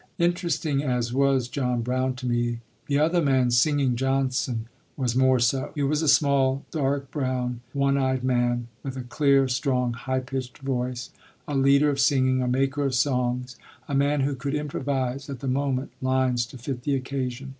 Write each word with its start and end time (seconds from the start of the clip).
Interesting 0.17 0.81
as 0.83 1.13
was 1.13 1.47
John 1.47 1.83
Brown 1.83 2.15
to 2.15 2.25
me, 2.25 2.61
the 2.87 2.97
other 2.97 3.21
man, 3.21 3.51
"Singing 3.51 3.95
Johnson," 3.95 4.65
was 4.97 5.15
more 5.15 5.37
so. 5.37 5.71
He 5.75 5.83
was 5.83 6.01
a 6.01 6.07
small, 6.07 6.65
dark 6.71 7.11
brown, 7.11 7.61
one 7.71 7.99
eyed 7.99 8.23
man, 8.23 8.67
with 8.81 8.97
a 8.97 9.03
clear, 9.03 9.47
strong, 9.47 9.93
high 9.93 10.21
pitched 10.21 10.57
voice, 10.57 11.11
a 11.47 11.53
leader 11.55 11.91
of 11.91 11.99
singing, 11.99 12.41
a 12.41 12.47
maker 12.47 12.83
of 12.83 12.95
songs, 12.95 13.57
a 13.87 13.93
man 13.93 14.21
who 14.21 14.33
could 14.33 14.55
improvise 14.55 15.29
at 15.29 15.39
the 15.39 15.47
moment 15.47 15.91
lines 16.01 16.47
to 16.47 16.57
fit 16.57 16.81
the 16.81 16.95
occasion. 16.95 17.49